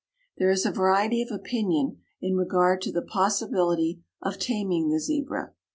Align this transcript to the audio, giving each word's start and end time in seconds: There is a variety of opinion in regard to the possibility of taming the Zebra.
There 0.39 0.49
is 0.49 0.65
a 0.65 0.71
variety 0.71 1.21
of 1.21 1.29
opinion 1.31 1.99
in 2.23 2.35
regard 2.35 2.81
to 2.81 2.91
the 2.91 3.03
possibility 3.03 4.01
of 4.19 4.39
taming 4.39 4.89
the 4.89 4.99
Zebra. 4.99 5.53